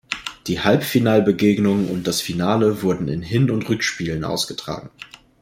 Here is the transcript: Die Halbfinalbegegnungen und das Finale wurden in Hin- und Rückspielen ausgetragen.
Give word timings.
Die 0.47 0.59
Halbfinalbegegnungen 0.59 1.87
und 1.91 2.07
das 2.07 2.21
Finale 2.21 2.81
wurden 2.81 3.07
in 3.07 3.21
Hin- 3.21 3.51
und 3.51 3.69
Rückspielen 3.69 4.23
ausgetragen. 4.23 4.89